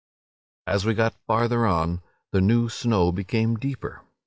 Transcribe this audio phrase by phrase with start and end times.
[0.65, 2.01] "As we got farther on,
[2.31, 4.01] the new snow became deeper.